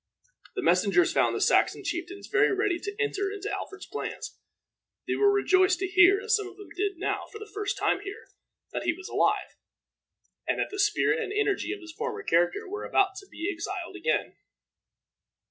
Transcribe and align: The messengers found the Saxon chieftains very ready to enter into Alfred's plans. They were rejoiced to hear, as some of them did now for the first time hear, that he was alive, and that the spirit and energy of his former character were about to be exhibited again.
The 0.55 0.63
messengers 0.63 1.13
found 1.13 1.35
the 1.35 1.39
Saxon 1.41 1.83
chieftains 1.83 2.25
very 2.25 2.51
ready 2.51 2.79
to 2.79 2.95
enter 2.99 3.31
into 3.31 3.51
Alfred's 3.53 3.85
plans. 3.85 4.35
They 5.07 5.13
were 5.13 5.31
rejoiced 5.31 5.77
to 5.77 5.87
hear, 5.87 6.19
as 6.19 6.35
some 6.35 6.47
of 6.47 6.57
them 6.57 6.69
did 6.75 6.97
now 6.97 7.25
for 7.31 7.37
the 7.37 7.45
first 7.53 7.77
time 7.77 7.99
hear, 7.99 8.27
that 8.71 8.81
he 8.81 8.93
was 8.93 9.09
alive, 9.09 9.55
and 10.47 10.57
that 10.57 10.71
the 10.71 10.79
spirit 10.79 11.19
and 11.19 11.31
energy 11.31 11.71
of 11.71 11.81
his 11.81 11.93
former 11.95 12.23
character 12.23 12.67
were 12.67 12.83
about 12.83 13.13
to 13.17 13.27
be 13.27 13.47
exhibited 13.47 13.95
again. 13.95 14.37